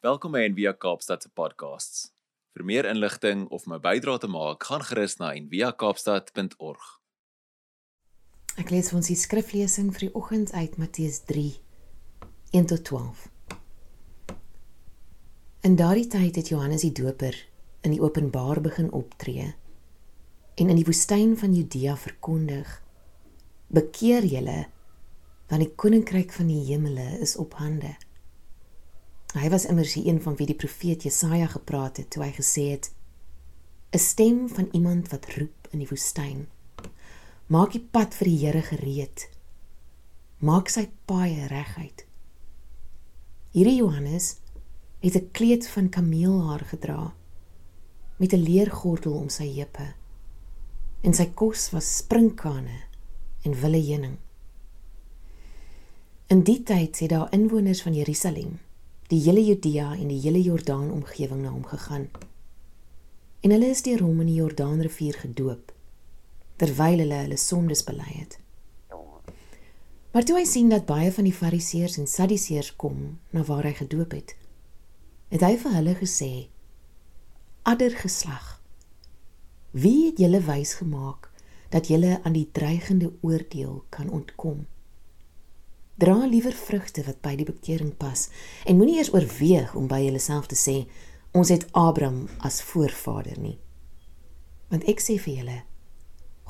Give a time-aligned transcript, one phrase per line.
[0.00, 2.06] Welkom by Envia Kaapstad se podcasts.
[2.56, 6.86] Vir meer inligting of my bydrae te maak, gaan gerus na enviakaapstad.org.
[8.56, 11.44] Ek lees vir ons die skriflesing vir die oggend uit Matteus 3
[12.56, 13.28] 1 tot 12.
[15.68, 17.36] In daardie tyd het Johannes die Doper
[17.84, 22.78] in die openbaar begin optree en in die woestyn van Judea verkondig:
[23.68, 24.62] Bekeer julle,
[25.52, 27.98] want die koninkryk van die hemele is op hande.
[29.30, 32.64] Hy was immers die een van wie die profeet Jesaja gepraat het toe hy gesê
[32.74, 32.90] het:
[33.94, 36.48] 'n stem van iemand wat roep in die woestyn.
[37.46, 39.28] Maak die pad vir die Here gereed.
[40.38, 42.06] Maak sy paaie reguit.
[43.50, 44.36] Hierdie Johannes
[45.00, 47.14] het 'n kleed van kameelhaar gedra
[48.16, 49.94] met 'n leergordel om sy heupe.
[51.02, 52.82] En sy kos was sprinkane
[53.42, 54.16] en wille heuning.
[56.26, 58.58] In die tyd het daar inwoners van Jerusalem
[59.10, 62.06] die hele Judea en die hele Jordaan omgewing na hom gegaan.
[63.42, 65.72] En hulle is deur hom in die Jordaanrivier gedoop
[66.60, 68.36] terwyl hulle hulle sondes bely het.
[70.12, 72.98] Maar toe hy sien dat baie van die Fariseërs en Sadduseërs kom
[73.32, 74.34] na waar hy gedoop het,
[75.32, 76.32] het hy vir hulle gesê:
[77.62, 78.58] "Adder geslag,
[79.70, 81.30] wie het julle wys gemaak
[81.72, 84.66] dat julle aan die dreigende oordeel kan ontkom?"
[86.00, 88.28] Dra liewer vrugte wat by die bekering pas
[88.64, 90.76] en moenie eers oorweeg om by jouself te sê
[91.36, 93.58] ons het Abraham as voorvader nie.
[94.72, 95.58] Want ek sê vir julle,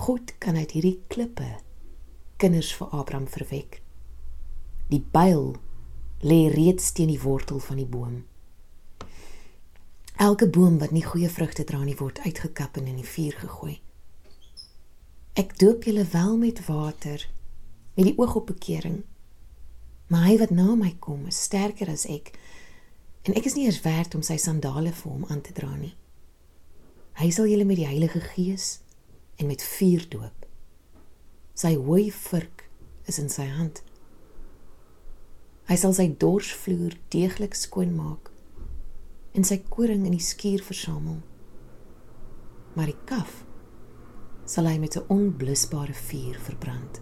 [0.07, 1.49] God kan uit hierdie klippe
[2.39, 3.81] kinders vir Abraham verwek.
[4.93, 5.57] Die byl
[6.23, 8.23] lê reeds teen die wortel van die boom.
[10.15, 13.81] Elke boom wat nie goeie vrugte dra nie word uitgekap en in die vuur gegooi.
[15.35, 17.27] Ek doop julle wel met water
[17.99, 19.03] met die oog op bekering
[20.11, 22.33] Maar hy wat na my kom, is sterker as ek.
[23.23, 25.93] En ek is nie eers werd om sy sandale vir hom aan te dra nie.
[27.21, 28.81] Hy sal julle met die Heilige Gees
[29.39, 30.47] en met vuur doop.
[31.55, 32.65] Sy hooi vurk
[33.11, 33.83] is in sy hand.
[35.71, 38.33] Hy sal sy dorsvloer deeglik skoon maak
[39.39, 41.21] en sy koring in die skuur versamel.
[42.75, 43.45] Maar die kaf
[44.51, 47.01] sal hy met 'n onblusbare vuur verbrand.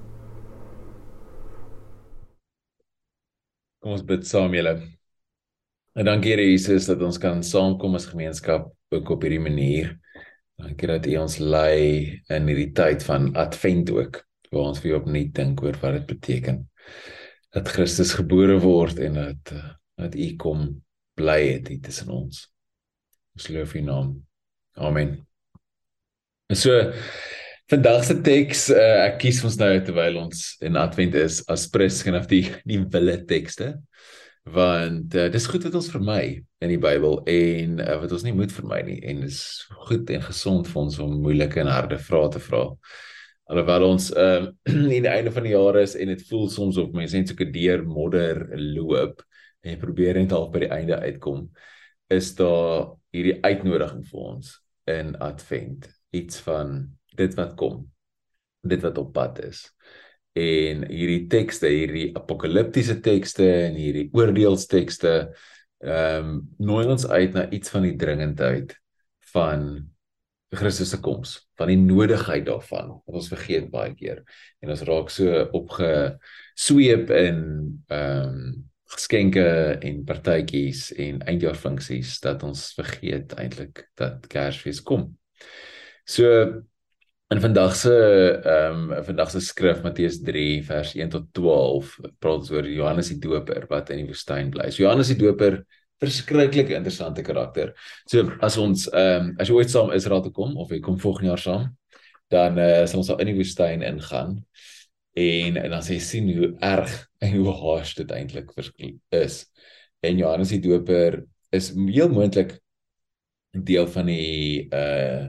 [3.89, 4.75] Kom ons bid saam julle.
[5.97, 9.95] En dankie Here Jesus dat ons kan saamkom as gemeenskap ook op hierdie manier.
[10.61, 14.19] Dankie dat U ons lei in hierdie tyd van Advent ook,
[14.53, 16.61] waar ons weer opnuut dink oor wat dit beteken
[17.57, 19.55] dat Christus gebore word en dat
[19.97, 20.69] dat U kom
[21.17, 22.45] bly het hier tussen ons.
[23.41, 24.13] Ons loof U naam.
[24.77, 25.15] Amen.
[26.53, 26.77] En so
[27.69, 31.99] Vandag se teks, uh, ek kies ons nou terwyl ons in Advent is as pres
[32.01, 33.75] genoeg die die wille tekste
[34.55, 36.23] want uh, dis goed wat ons vermy
[36.65, 39.43] in die Bybel en uh, wat ons nie moet vermy nie en dis
[39.85, 42.65] goed en gesond vir ons om moeilike en harde vrae te vra.
[43.53, 46.97] Alhoewel ons uh in die einde van die jaar is en dit voel soms of
[46.97, 49.21] mense net so 'n deur modder loop
[49.61, 51.51] en probeer net half by die einde uitkom,
[52.09, 54.57] is daar hierdie uitnodiging vir ons
[54.89, 57.83] in Advent, iets van dit wat kom.
[58.67, 59.67] Dit wat op pad is.
[60.39, 65.15] En hierdie tekste hierdie apokaliptiese tekste en hierdie oordeelstekste
[65.79, 68.73] ehm um, nooi ons uit na iets van die dringendheid
[69.31, 69.69] van
[70.51, 72.97] Christus se koms van die nodigheid daarvan.
[73.07, 74.25] Wat ons vergeet baie keer
[74.65, 77.45] en ons raak so opgesweep in
[77.87, 79.45] ehm um, geskenke
[79.85, 85.11] en partytjies en eindjaarfunksies dat ons vergeet eintlik dat Kersfees kom.
[86.09, 86.25] So
[87.29, 87.93] In vandag se
[88.45, 93.11] ehm um, vandag se skrif Matteus 3 vers 1 tot 12 praat ons oor Johannes
[93.13, 94.71] die Doper wat in die woestyn bly.
[94.73, 95.59] So Johannes die Doper
[96.01, 97.75] verskriklik interessante karakter.
[98.09, 100.97] So as ons ehm um, as jy ooit saam Israel toe kom of jy kom
[101.03, 101.67] volgende jaar saam,
[102.33, 104.39] dan eh uh, sal ons al in die woestyn ingaan
[105.25, 108.55] en en dan sê sien hoe erg en hoe harsh dit eintlik
[109.13, 109.45] is.
[110.01, 112.57] En Johannes die Doper is heel moontlik
[113.53, 115.29] 'n deel van die eh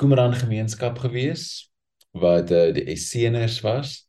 [0.00, 1.68] Qumran gemeenskap gewees
[2.12, 4.02] wat uh, die Esseners was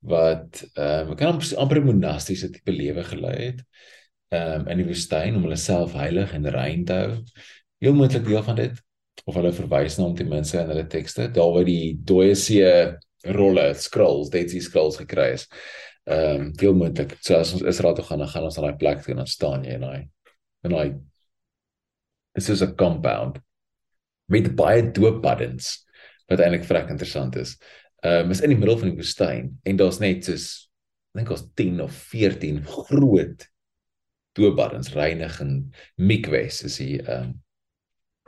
[0.00, 3.64] wat ehm um, kan amper, amper monastiese tipe lewe gelei het
[4.32, 7.10] ehm um, in die woestyn om hulle self heilig en rein te hou.
[7.84, 8.80] Heel moontlik deel van dit
[9.24, 12.70] of hulle verwys na hom ten minste in hulle tekste daar waar die dooie see
[13.36, 15.46] rolle scrolls Dead Sea Scrolls gekry is.
[16.08, 18.80] Ehm um, heel moontlik so as ons Israel toe gaan dan gaan ons aan daai
[18.80, 20.00] plek toe en dan staan jy en hy
[20.64, 20.88] en hy
[22.34, 23.40] This is a compound
[24.30, 25.76] met baie dooppaddens
[26.30, 27.56] wat eintlik vrek interessant is.
[28.04, 30.48] Ehm um, is in die middel van die woestyn en daar's net soos
[31.16, 33.46] dink ons 10 of 14 groot
[34.38, 35.54] doopbaddens, reinig en
[35.98, 37.38] mikwes is die ehm um,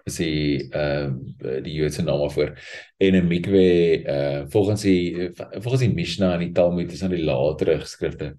[0.09, 1.15] is die ehm
[1.47, 2.57] uh, die Joodse naam daarvoor.
[2.99, 3.63] En 'n mikwe
[4.03, 8.37] uh volgens die volgens die Mishnah en die Talmud is aan die latere geskrifte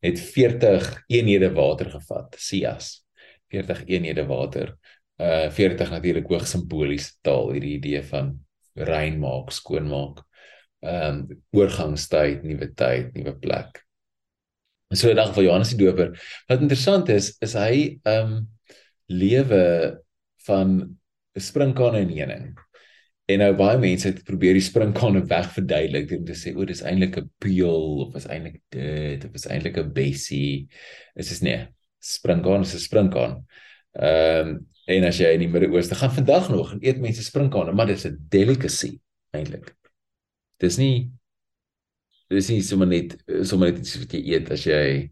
[0.00, 3.04] het 40 eenhede water gevat, sias.
[3.48, 4.76] 40 eenhede water.
[5.20, 8.34] Uh 40 natuurlik hoog simbolies taal hierdie idee van
[8.74, 10.24] rein maak, skoon maak.
[10.84, 13.84] Ehm um, oorgangstyd, nuwe tyd, nuwe plek.
[14.94, 16.12] So in geval Johannes die Doper.
[16.48, 18.34] Wat interessant is, is hy ehm um,
[19.06, 19.62] lewe
[20.46, 20.98] van
[21.34, 22.52] 'n sprinkane en heuning.
[23.26, 27.16] En nou baie mense het probeer die sprinkane wegverduidelik deur te sê o, dis eintlik
[27.18, 30.68] 'n peel of is eintlik dit of is eintlik 'n bessie.
[31.14, 31.66] Dit is nee,
[31.98, 33.44] sprinkaan is 'n sprinkaan.
[33.94, 37.72] Ehm um, en as jy in die Midde-Ooste gaan vandag nog en eet mense sprinkane,
[37.72, 39.00] maar dit is 'n delicacy
[39.32, 39.74] eintlik.
[40.60, 41.10] Dis nie
[42.30, 45.10] dis nie sommer net sommer net iets wat jy eet as jy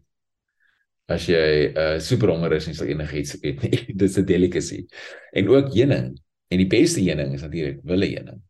[1.11, 3.79] as jy uh super honger is en sal enigiets eet nie.
[4.01, 4.85] Dis 'n delicacy.
[5.33, 6.17] En ook heuning.
[6.49, 8.41] En die beste heuning is natuurlik wille heuning.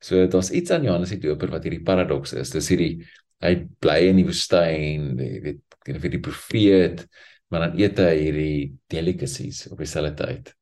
[0.00, 2.50] So daar's iets aan Johannes die Doper wat hierdie paradoks is.
[2.50, 3.04] Dis hierdie
[3.44, 5.62] hy bly in die woestyn, jy weet,
[5.92, 7.02] of hy die profeet,
[7.48, 8.58] maar dan eet hy hierdie
[8.92, 10.52] delicacies op dieselfde tyd.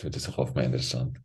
[0.00, 1.18] So dit is nogal my interessant.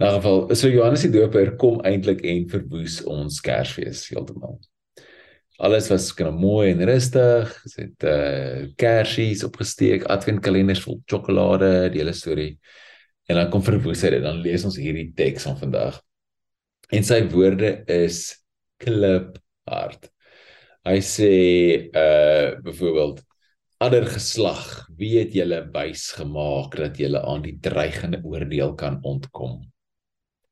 [0.00, 4.58] In 'n geval, so Johannes die Doper kom eintlik en verwoes ons Kersfees heeltemal.
[5.60, 7.50] Alles was of mooi en rustig.
[7.64, 12.58] Ons het uh kersies opgesteek, adventkalenders vol sjokolade, die hele storie.
[13.28, 14.22] En dan kom verwoes hy dit.
[14.22, 16.00] Dan lees ons hierdie teks van vandag.
[16.90, 18.40] En sy woorde is
[18.80, 19.36] klip
[19.68, 20.08] hard.
[20.88, 21.34] Hy sê
[21.92, 23.20] uh byvoorbeeld
[23.80, 29.62] ander geslag, wie het julle wys gemaak dat julle aan die dreigende oordeel kan ontkom?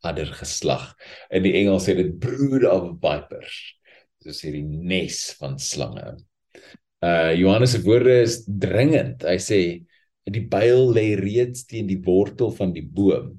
[0.07, 0.95] Ander geslag.
[1.35, 3.59] In die Engels sê dit brood of vipers.
[4.25, 6.15] Dis hierdie nes van slange.
[7.05, 9.27] Uh Johannes se woorde is dringend.
[9.29, 9.61] Hy sê
[10.29, 13.35] die byl lê reeds teen die wortel van die boom.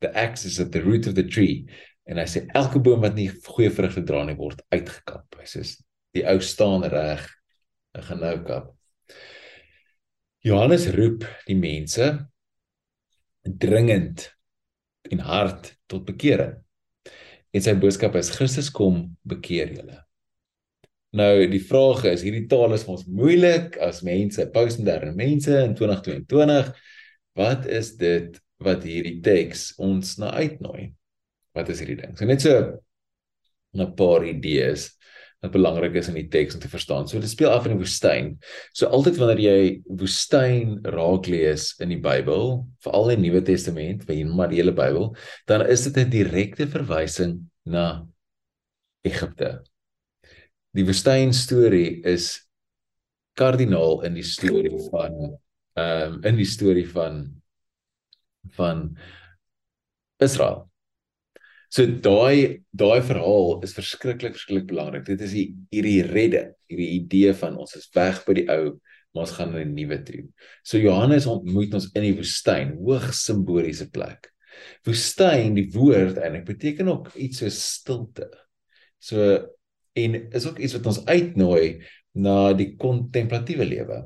[0.00, 1.66] The axe is at the root of the tree.
[2.08, 5.36] En hy sê elke boom wat nie goeie vrugte dra nie word uitgekap.
[5.36, 5.66] Hy sê
[6.16, 7.28] die ou staan reg.
[7.92, 8.75] Hy gaan nou kap.
[10.46, 12.06] Johannes roep die mense
[13.42, 14.28] dringend
[15.10, 16.52] en hard tot bekering.
[17.50, 19.98] En sy boodskap is Christus kom bekeer julle.
[21.16, 26.70] Nou die vraag is, hierdie taal is ons moeilik as mense, postmoderne mense in 2022.
[27.38, 30.92] Wat is dit wat hierdie teks ons na uitnooi?
[31.56, 32.14] Wat is hierdie ding?
[32.14, 32.54] So net so
[33.74, 34.92] 'n paar idees
[35.46, 37.06] wat belangrik is in die teks om te verstaan.
[37.08, 38.34] So dit speel af in die woestyn.
[38.76, 39.60] So altyd wanneer jy
[40.02, 45.14] woestyn raak lees in die Bybel, veral in die Nuwe Testament, maar die hele Bybel,
[45.46, 48.06] dan is dit 'n direkte verwysing na
[49.06, 49.62] Egipte.
[50.74, 52.46] Die woestyn storie is
[53.36, 55.36] kardinaal in die storie van
[55.76, 57.42] ehm um, in die storie van
[58.56, 58.96] van
[60.16, 60.70] Israel.
[61.76, 65.02] So daai daai verhaal is verskriklik verskriklik belangrik.
[65.04, 66.40] Dit is die hierdie redde,
[66.72, 68.70] hierdie idee van ons is weg by die ou,
[69.12, 70.22] maar ons gaan na 'n nuwe toe.
[70.64, 74.30] So Johannes ontmoet ons in die woestyn, hoog simboliese plek.
[74.88, 78.30] Woestyn, die woord eintlik beteken ook iets so stilte.
[78.98, 79.36] So
[79.96, 81.84] en is ook iets wat ons uitnooi
[82.14, 84.00] na die kontemplatiewe lewe.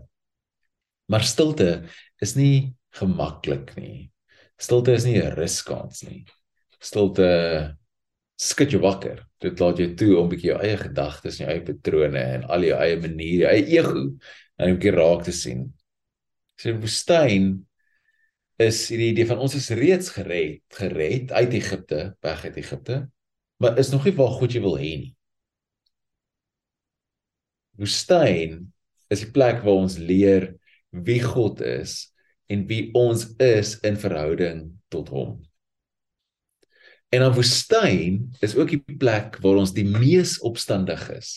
[1.07, 1.87] Maar stilte
[2.19, 4.11] is nie gemaklik nie.
[4.59, 6.27] Stilte is nie 'n ruskans nie
[6.81, 7.29] stilte
[8.41, 9.21] skud jou wakker.
[9.41, 12.45] Dit laat jou toe om 'n bietjie jou eie gedagtes en jou eie patrone en
[12.45, 14.03] al jou eie maniere, jou eie ego
[14.59, 15.73] en 'n bietjie raak te sien.
[16.57, 17.67] So woestyn
[18.59, 23.11] is hierdie idee van ons is reeds gered, gered uit Egipte, weg uit Egipte,
[23.57, 25.15] maar is nog nie waar God jou wil hê nie.
[27.81, 28.73] Woestyn
[29.09, 30.51] is die plek waar ons leer
[30.91, 32.13] wie God is
[32.53, 35.50] en wie ons is in verhouding tot hom.
[37.11, 41.33] En dan woestyn is ook die plek waar ons die mees opstandig is.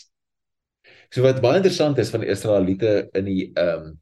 [1.10, 4.00] So wat baie interessant is van die Israeliete in die ehm um,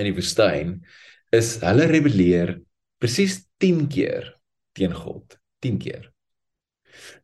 [0.00, 0.78] in die woestyn
[1.36, 2.54] is hulle rebelleer
[3.02, 4.30] presies 10 keer
[4.72, 6.06] teen God, 10 keer.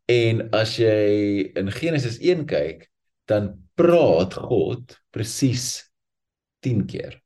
[0.09, 2.85] En as jy in Genesis 1 kyk,
[3.29, 5.89] dan praat God presies
[6.65, 7.17] 10 keer.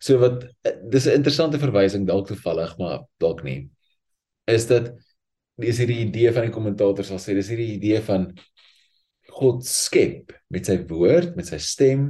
[0.00, 0.44] So wat
[0.92, 3.70] dis 'n interessante verwysing dalk toevallig, maar dalk nie.
[4.46, 4.92] Is dit
[5.58, 8.28] dis hierdie idee van die kommentators sal sê dis hierdie idee van
[9.38, 12.08] God skep met sy woord, met sy stem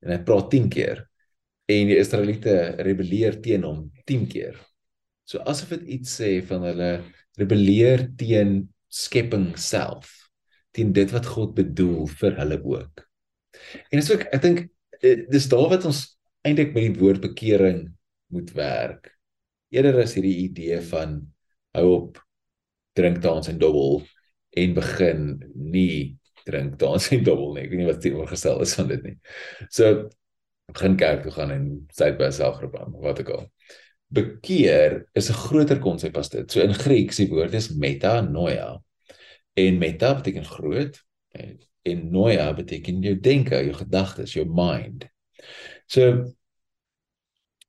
[0.00, 1.04] en hy praat 10 keer
[1.70, 4.56] en die Israeliete rebelleer teen hom 10 keer.
[5.28, 6.90] So asof dit iets sê van hulle
[7.38, 10.10] rebelleer teen skepping self,
[10.74, 13.04] teen dit wat God bedoel vir hulle ook.
[13.90, 16.02] En dis ook ek dink uh, dis daar wat ons
[16.46, 17.84] eintlik met die woord bekering
[18.34, 19.12] moet werk.
[19.70, 21.20] Eerder as hierdie idee van
[21.76, 22.18] hou op
[22.98, 24.02] drink dans en dobbel
[24.50, 27.66] en begin nie drink dans en dobbel nie.
[27.66, 29.16] Ek weet nie wat teenoorgestel is van dit nie.
[29.70, 30.08] So
[30.74, 33.46] begin kerk toe gaan en sy by selfgroep aan, wat ook al.
[34.10, 36.50] Bekeer is 'n groter konsep as dit.
[36.50, 38.80] So in Grieks die woord is metanoia.
[39.54, 40.98] En meta beteken groot
[41.34, 45.06] en, en noia beteken jou denke, jou gedagtes, jou mind.
[45.86, 46.34] So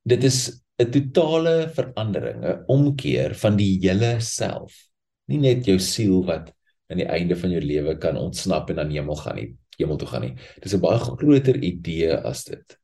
[0.02, 4.91] dit is 'n totale verandering, 'n omkeer van die hele self.
[5.30, 6.50] Nie net jou siel wat
[6.90, 9.48] aan die einde van jou lewe kan ontsnap en aan hemel gaan nie,
[9.78, 10.34] hemel toe gaan nie.
[10.62, 12.78] Dis 'n baie groter idee as dit.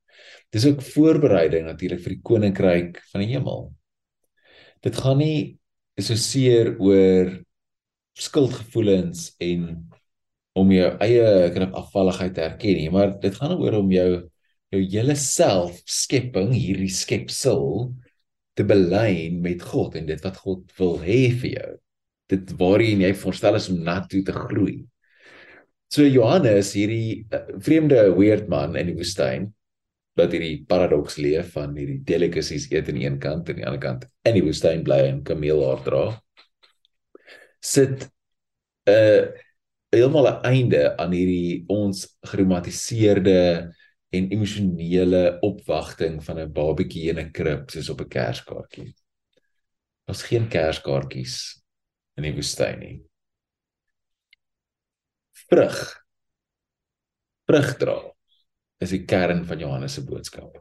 [0.51, 3.73] Dis ook voorbereiding natuurlik vir die koninkryk van die hemel.
[4.83, 5.59] Dit gaan nie
[5.99, 7.45] so seer oor
[8.19, 9.91] skuldgevoelens en
[10.59, 14.31] om jou eie knap afvalligheid te erken nie, maar dit gaan oor om jou
[14.69, 17.89] jou hele self skepping hierdie skepsel
[18.59, 21.71] te belyn met God en dit wat God wil hê vir jou.
[22.29, 24.83] Dit waarheen jy voorstel is om na toe te groei.
[25.89, 29.49] So Johannes hierdie uh, vreemde weird man in die woestyn
[30.19, 33.69] wat hierdie paradoks leef van hierdie delicacies eet aan die een kant en aan die
[33.71, 36.05] ander kant in die woestyn bly en kameelhaar dra.
[37.65, 38.09] Sit
[38.89, 39.23] 'n uh,
[39.95, 43.73] heeltemal 'n einde aan hierdie ons geromantiseerde
[44.11, 48.93] en emosionele opwagting van 'n babatjie in 'n krib soos op 'n kerskaartjie.
[50.05, 51.58] Daar's geen kerskaartjies
[52.19, 52.97] in die woestyn nie.
[55.49, 55.79] Vrug.
[57.49, 57.99] Vrug dra
[58.83, 60.59] is die kern van Johannes se boodskap.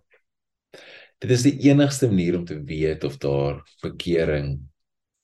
[1.21, 4.59] Dit is die enigste manier om te weet of daar bekering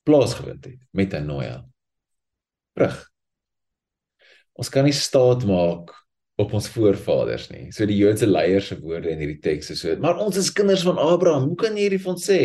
[0.04, 1.64] plaasgevind het met 'n noia.
[2.74, 3.10] Vrug.
[4.52, 6.03] Ons kan nie staat maak
[6.36, 7.68] op ons voorvaders nie.
[7.72, 10.82] So die Joodse leiers se woorde in hierdie teks is so, maar ons is kinders
[10.86, 11.50] van Abraham.
[11.52, 12.40] Hoe kan jy hierdie van sê?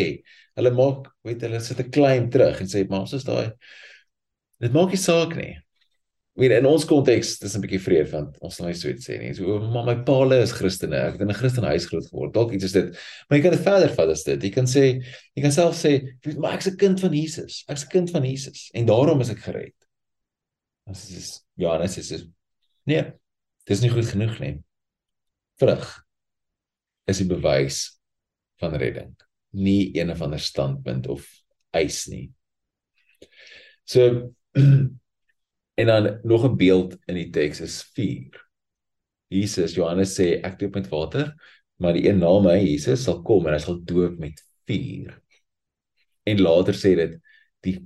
[0.58, 3.52] Hulle maak, weet hulle sit 'n claim terug en sê, "Maar ons is daai
[4.60, 5.56] Dit maak nie saak nie
[6.40, 9.18] weet in ons konteks dis 'n bietjie vreemd want ons sal nie so iets sê
[9.18, 9.32] nie.
[9.34, 10.96] So maar my paale is Christene.
[10.96, 12.34] Ek het in 'n Christelike huis groot geword.
[12.34, 12.96] Dalk iets is dit.
[13.28, 14.42] Maar jy kan dit verder vat as dit.
[14.42, 15.02] Jy kan sê
[15.36, 16.00] jy kan self sê,
[16.38, 17.64] maar ek's 'n kind van Jesus.
[17.68, 19.74] Ek's 'n kind van Jesus en daarom is ek gered.
[20.86, 22.28] Dit is net is dit
[22.86, 23.12] nee.
[23.68, 24.54] Dis nie goed genoeg nie.
[25.60, 25.88] Vrug
[27.10, 27.82] is die bewys
[28.62, 29.12] van redding.
[29.56, 31.26] Nie een of ander standpunt of
[31.74, 32.30] eis nie.
[33.84, 34.30] So
[35.80, 38.48] En dan nog 'n beeld in die teks is vuur.
[39.26, 41.34] Jesus, Johannes sê ek doop met water,
[41.76, 45.22] maar die een na my, Jesus, sal kom en hy sal doop met vuur.
[46.22, 47.16] En later sê dit
[47.60, 47.76] die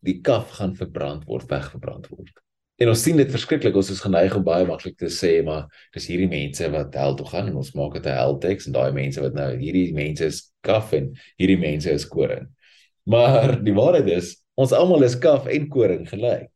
[0.00, 2.32] die kaf gaan verbrand word, weggebrand word.
[2.80, 6.06] En ons sien dit verskriklik, ons is geneig om baie maklik te sê, maar dis
[6.08, 8.92] hierdie mense wat hel toe gaan en ons maak dit 'n hel teks en daai
[8.92, 12.48] mense wat nou hierdie mense is kaf en hierdie mense is koring.
[13.04, 16.48] Maar die waarheid is, ons almal is kaf en koring gelyk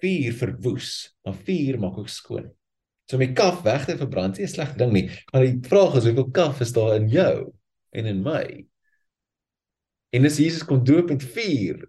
[0.00, 0.90] vuur verwoes,
[1.24, 2.48] maar vuur maak ook skoon.
[3.08, 5.96] So om die kaf weg te verbrand is 'n slegte ding nie, maar die vraag
[5.96, 7.52] is hoeveel kaf is daar in jou
[7.92, 8.66] en in my?
[10.12, 11.88] En as Jesus kom doop met vuur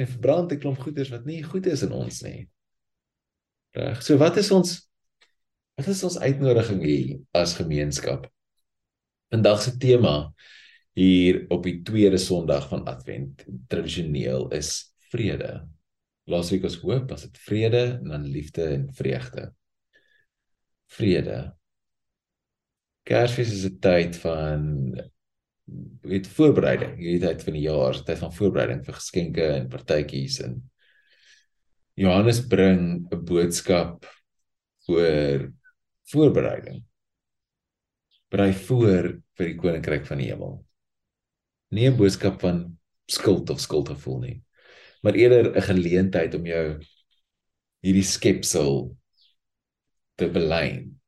[0.00, 2.48] en verbrand 'n klomp goeders wat nie goed is in ons nie.
[3.76, 4.02] Reg.
[4.02, 4.90] So wat is ons
[5.76, 8.30] wat is ons uitnodiging hier as gemeenskap?
[9.28, 10.32] Vandag se tema
[10.94, 15.66] hier op die tweede Sondag van Advent tradisioneel is vrede
[16.26, 19.52] laasweek was hoop, was dit vrede en dan liefde en vreugde.
[20.86, 21.56] Vrede.
[23.02, 24.62] Kersfees is 'n tyd van
[26.06, 26.94] weet voorbereiding.
[26.98, 30.70] Hierdie tyd van die jaar is 'n tyd van voorbereiding vir geskenke en partytjies en
[31.94, 34.06] Johannes bring 'n boodskap
[34.86, 35.52] oor
[36.12, 36.84] voorbereiding.
[38.30, 40.64] Berei voor vir die koninkryk van die hemel.
[41.70, 44.46] Nie 'n boodskap van skuld of skuldgevoel nie
[45.06, 46.82] maar eerder 'n geleentheid om jou
[47.80, 48.96] hierdie skepsel
[50.14, 51.00] te belyn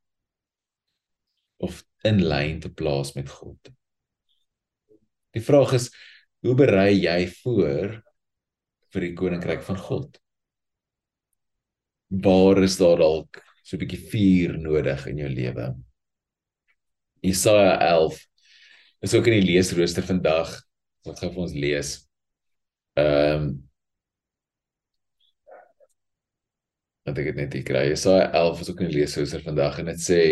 [1.56, 3.58] of in lyn te plaas met God.
[5.36, 5.90] Die vraag is
[6.44, 7.98] hoe berei jy voor
[8.92, 10.16] vir die koninkryk van God?
[12.08, 15.76] Waar is daar dalk so 'n bietjie vuur nodig in jou lewe?
[17.20, 18.26] Jesaja 11
[19.00, 20.54] is ook in die leesrooster vandag
[21.04, 21.90] wat gaan vir ons lees.
[22.96, 23.68] Ehm um,
[27.08, 27.88] want ek het net hier kry.
[27.88, 30.22] Jesaja 11 is ook in die leeshouser vandag en dit sê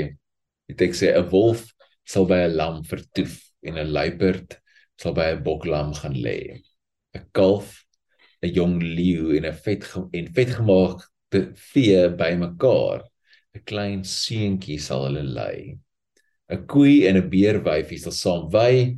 [0.69, 1.65] die teks sê 'n wolf
[2.05, 4.61] sal by 'n lam vertoef en 'n luiperd
[5.01, 6.63] sal by 'n boklam gaan lê.
[7.15, 7.85] 'n Kalf,
[8.43, 9.83] 'n jong leeu en 'n vet
[10.19, 13.01] en vetgemaakte vee bymekaar.
[13.55, 15.79] 'n klein seentjie sal hulle lei.
[16.51, 18.97] 'n Koei en 'n beerwyfie sal saam wy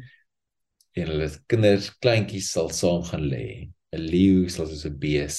[0.98, 3.48] en hulle kinders kleintjies sal saam gaan lê.
[3.94, 5.38] 'n Leeu sal soos 'n bees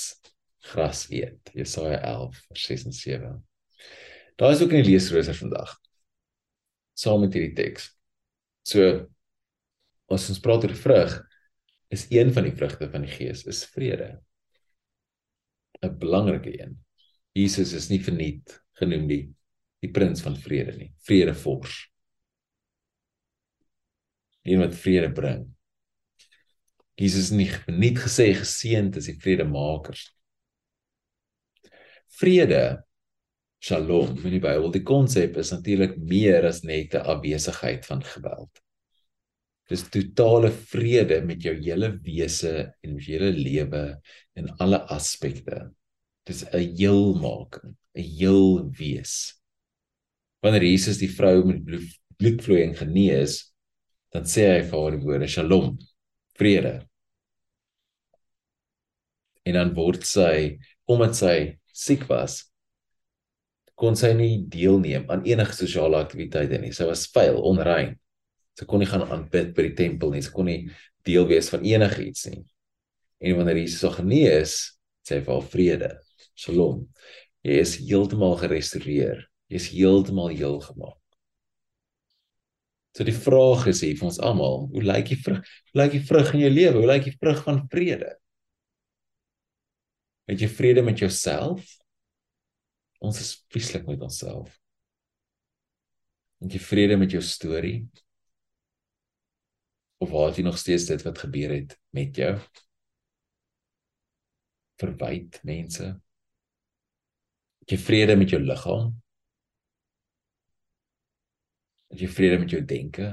[0.71, 1.51] gras eet.
[1.55, 3.35] Jesaja 11 vers 6 en 7.
[4.39, 5.71] Daar is ook die leesrooster vandag.
[6.93, 7.89] Saam met hierdie teks.
[8.63, 9.07] So
[10.09, 11.15] as ons praat oor vrug,
[11.89, 14.19] is een van die vrugte van die Gees is vrede.
[15.81, 16.77] 'n Belangrike een.
[17.33, 19.23] Jesus is nie verniet genoem die
[19.79, 20.89] die prins van vrede nie.
[21.07, 21.87] Vrede vors.
[24.43, 25.45] Een wat vrede bring.
[26.99, 30.09] Jesus nie verniet gesê geseënd is die vredemakers.
[32.19, 32.83] Vrede
[33.59, 34.69] Shalom in die Bybel.
[34.71, 38.61] Die konsep is natuurlik meer as net 'n afwesigheid van geweld.
[39.69, 43.83] Dis totale vrede met jou hele wese en met jou hele lewe
[44.39, 45.69] en alle aspekte.
[46.25, 49.35] Dis 'n heelmaking, 'n heel wees.
[50.41, 53.53] Wanneer Jesus die vrou met bloed, bloedvloeiing genees,
[54.11, 55.77] dan sê hy vir haar die woorde Shalom,
[56.39, 56.87] vrede.
[59.45, 62.51] En dan word sy omdat sy siek was,
[63.79, 66.73] kon sy nie deelneem aan enige sosiale aktiwiteite nie.
[66.75, 67.99] Sy was vuil, onrein.
[68.59, 70.23] Sy kon nie gaan aanbid by die tempel nie.
[70.25, 70.65] Sy kon nie
[71.07, 72.43] deel wees van enigiets nie.
[73.23, 74.55] En wanneer Jesus so genees,
[75.07, 75.91] sê hy vir vrede.
[76.35, 76.83] Shalom.
[77.47, 79.23] Jy is heeltemal gerestoreer.
[79.47, 80.97] Jy is heeltemal heel gemaak.
[82.97, 85.39] So die vraag is hier vir ons almal, hoe lyk die vrug?
[85.71, 86.81] Hoe lyk die vrug in jou lewe?
[86.81, 88.09] Hoe lyk die vrug van vrede?
[90.27, 91.63] Het jy vrede met jouself?
[92.99, 94.51] Ons is vieslik met onsself.
[96.43, 97.77] Het jy vrede met jou storie?
[99.99, 102.33] Of waar jy nog steeds dit wat gebeur het met jou?
[104.79, 105.87] Verwyd mense.
[107.59, 108.93] Het jy vrede met jou liggaam?
[111.91, 113.11] Het jy vrede met jou denke?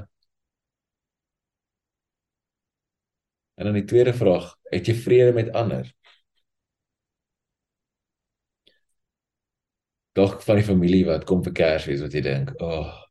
[3.57, 5.97] En dan die tweede vraag, het jy vrede met ander?
[10.17, 13.06] dalk van die familie wat kom vir Kersfees wat jy dink, "Ag." Oh,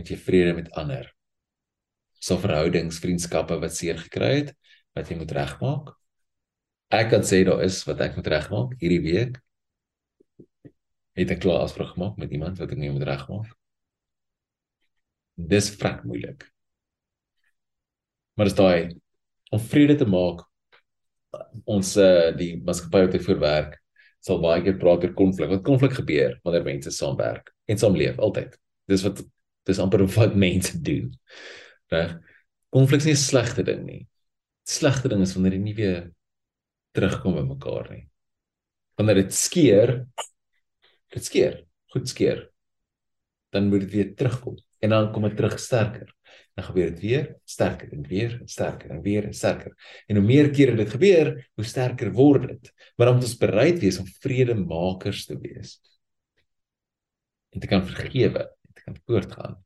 [0.00, 1.08] het jy vrede met ander?
[2.20, 4.52] So verhoudings, vriendskappe wat seer gekry het,
[4.96, 5.94] wat jy moet regmaak?
[6.90, 9.38] Ek kan sê daar is wat ek moet regmaak hierdie week.
[11.18, 13.52] Het ek klaar afspraak gemaak met iemand wat ek nie moet regmaak?
[15.50, 16.44] Dis vrek moeilik.
[18.34, 18.96] Maar dis daai
[19.54, 20.44] om vrede te maak
[21.70, 23.76] ons uh, die maatskappy wat ek vir werk
[24.24, 25.48] sal baie keer praat oor konflik.
[25.52, 28.56] Wat konflik gebeur wanneer mense saamwerk en saamleef altyd.
[28.90, 29.22] Dis wat
[29.70, 31.10] dis amper wat mense doen.
[31.92, 32.16] Reg?
[32.70, 34.02] Konflik is nie 'n slegte ding nie.
[34.66, 36.10] Slegte ding is wanneer jy nie weer
[36.94, 38.06] terugkom by mekaar nie.
[38.98, 40.06] Wanneer dit skeer,
[41.10, 42.48] dit skeer, goed skeer.
[43.50, 46.08] Dan moet dit weer terugkom en dan kom dit terug sterker
[46.60, 49.74] dan gebeur dit weer sterker en weer sterker en weer sterker.
[50.06, 52.72] En hoe meer kere dit gebeur, hoe sterker word dit.
[52.96, 55.78] Maar dan moet ons bereid wees om vredemakers te wees.
[57.50, 59.58] En te kan vergewe, te kan voortgaan.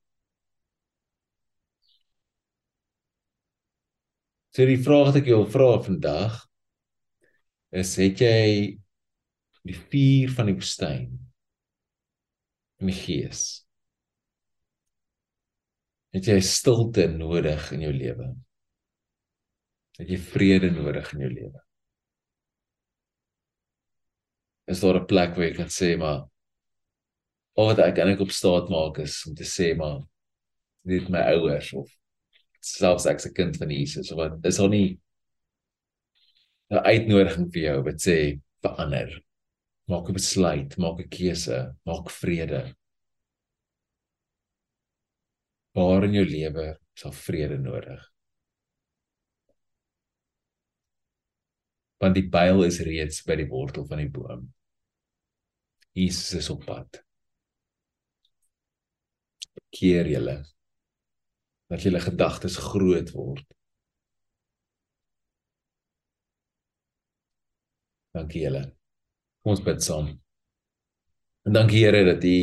[4.54, 6.38] So die vraag wat ek jou vra vandag
[7.74, 8.40] is het jy
[9.66, 11.06] die vuur van die woestyn
[12.78, 13.42] in die gees?
[16.14, 18.28] Het jy stilte nodig in jou lewe?
[19.98, 21.64] Het jy vrede nodig in jou lewe?
[24.70, 26.22] Is daar 'n plek waar jy kan sê maar
[27.56, 30.00] al wat ek eintlik op staat maak is om te sê maar
[30.84, 31.90] dit my ouers of
[32.64, 34.98] selfs ek se kind van Jesus of wat is daar nie
[36.70, 38.16] 'n uitnodiging vir jou wat sê
[38.62, 39.10] verander
[39.88, 42.62] maak 'n besluit maak 'n keuse maak vrede
[45.74, 48.02] waar in jou lewe sal vrede nodig.
[51.98, 54.46] Want die byl is reeds by die wortel van die boom.
[55.94, 57.00] Jesus is op pad.
[59.74, 60.38] Keer julle
[61.74, 63.44] dat julle gedagtes groot word.
[68.14, 68.62] Dankie julle.
[69.42, 70.12] Kom ons bid saam.
[71.44, 72.36] En dankie Here dat U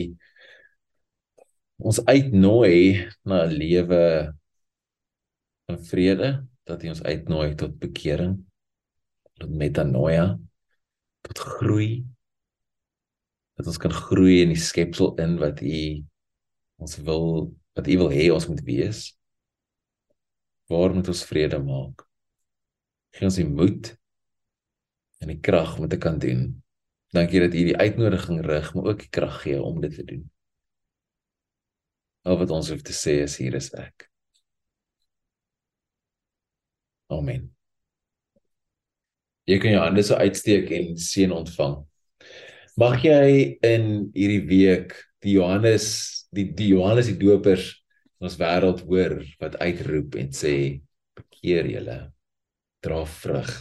[1.82, 4.04] ons uitnooi na 'n lewe
[5.72, 6.30] in vrede,
[6.68, 8.36] dat hy ons uitnooi tot bekering,
[9.40, 10.38] tot metanoia,
[11.26, 12.06] tot groei.
[13.58, 16.06] Dat ons kan groei in die skepsel in wat u
[16.82, 17.26] ons wil
[17.78, 19.06] wat u wil hê ons moet wees.
[20.72, 22.04] Waar moet ons vrede maak?
[23.16, 23.94] Gee ons die moed
[25.22, 26.50] en die krag om dit te kan doen
[27.12, 30.32] Dankie dat U die uitnodiging rig, maar ook die krag gee om dit te doen.
[32.24, 34.08] Al wat ons hoef te sê is hier is ek.
[37.12, 37.50] Amen.
[39.50, 41.82] Jy kan jou hande so uitsteek en seën ontvang.
[42.80, 45.88] Mag jy in hierdie week die Johannes
[46.32, 47.74] die die Johannes die Dopers
[48.20, 50.56] in ons wêreld hoor wat uitroep en sê
[51.18, 52.00] bekeer julle
[52.82, 53.52] dra vrug.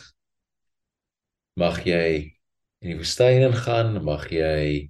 [1.61, 2.07] Mag jy
[2.81, 4.89] in die woestyn ingaan, mag jy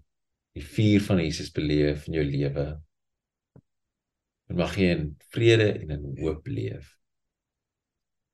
[0.55, 2.67] die vuur van Jesus beleef in jou lewe.
[4.51, 6.93] En mag jy in vrede en in hoop leef.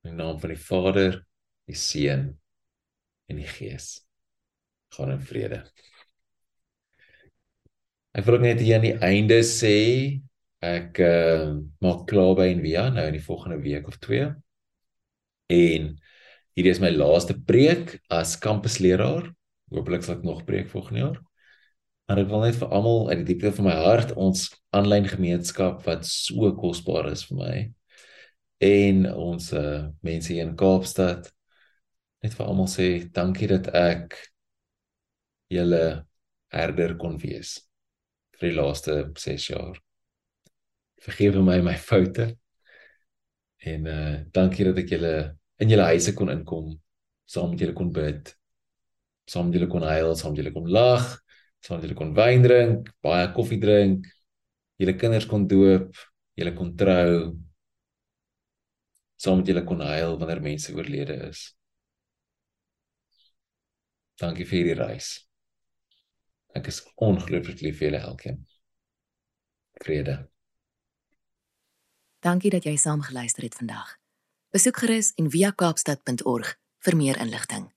[0.05, 1.21] In die naam van die Vader,
[1.69, 2.29] die Seun
[3.31, 4.01] en die Gees.
[4.97, 5.65] Gaan in vrede.
[8.17, 9.77] Ek wil net hier aan die einde sê
[10.65, 14.31] ek uh, maak klaar by Envia nou in die volgende week of twee.
[15.53, 15.91] En
[16.57, 19.29] hierdie is my laaste preek as kampusleraar.
[19.75, 21.19] Hooplik sal ek nog preek volgende jaar.
[22.09, 25.85] Maar ek wil net vir almal uit die diepte van my hart ons aanlyn gemeenskap
[25.85, 27.57] wat so kosbaar is vir my
[28.65, 31.29] en ons uh, mense hier in Kaapstad
[32.25, 34.17] net vir almal sê dankie dat ek
[35.53, 35.83] julle
[36.55, 37.59] herder kon wees
[38.41, 39.79] vir die laaste 6 jaar.
[41.05, 42.31] Vergewe my my foute.
[43.67, 45.15] En uh dankie dat ek julle
[45.63, 46.75] in julle huise kon inkom,
[47.27, 48.35] saam met julle kon bid,
[49.27, 51.09] saam met julle kon huil, saam met julle kon lag,
[51.65, 54.07] saam met julle kon wyn drink, baie koffie drink,
[54.79, 55.97] julle kinders kon doop,
[56.37, 57.33] julle kon trou,
[59.17, 61.49] saam met julle kon huil wanneer mense oorlede is.
[64.21, 65.26] Dankie vir hierdie reis.
[66.57, 68.41] Ek is ongelooflik lief vir julle elkeen.
[69.85, 70.17] Vrede.
[72.25, 73.97] Dankie dat jy saam geluister het vandag.
[74.57, 76.55] Besoek gerus en via kaapstad.org
[76.87, 77.69] vir meer inligting.